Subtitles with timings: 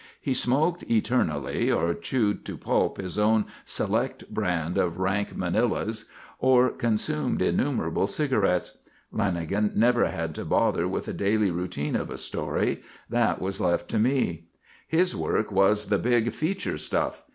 [0.19, 6.05] He smoked eternally or chewed to pulp his own select brand of rank Manilas,
[6.39, 8.79] or consumed innumerable cigarettes.
[9.13, 13.69] Lanagan never had to bother with the daily routine of a story; that was all
[13.69, 14.47] left to me.
[14.87, 17.23] His work was the big "feature" stuff.